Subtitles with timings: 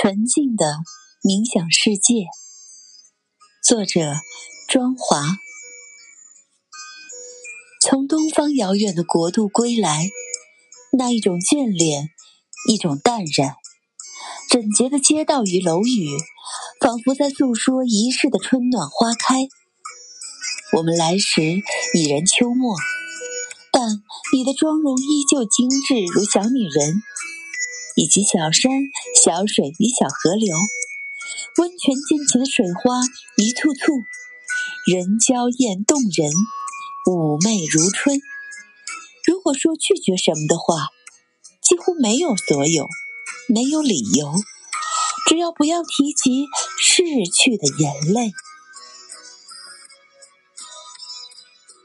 [0.00, 0.64] 纯净的
[1.24, 2.26] 冥想世界，
[3.66, 4.14] 作者
[4.68, 5.24] 庄华。
[7.82, 10.08] 从东方遥远的国度归来，
[10.96, 12.10] 那一种眷恋，
[12.68, 13.56] 一种淡然。
[14.48, 16.16] 整洁的街道与楼宇，
[16.80, 19.48] 仿佛在诉说一世的春暖花开。
[20.76, 21.42] 我们来时
[21.94, 22.76] 已然秋末，
[23.72, 24.00] 但
[24.32, 27.02] 你的妆容依旧精致如小女人。
[27.98, 28.70] 以及小山、
[29.20, 30.54] 小水与小河流，
[31.56, 33.02] 温泉溅起的水花
[33.36, 34.04] 一簇簇，
[34.86, 36.30] 人娇艳动人，
[37.04, 38.20] 妩媚如春。
[39.26, 40.90] 如果说拒绝什么的话，
[41.60, 42.86] 几乎没有所有，
[43.48, 44.32] 没有理由，
[45.28, 46.46] 只要不要提及
[46.80, 48.30] 逝去的眼泪。